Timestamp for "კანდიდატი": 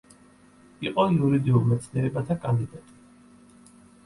2.47-2.99